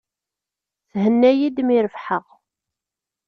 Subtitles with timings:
[1.01, 2.25] Thenna-iyi-d mi rebḥeɣ.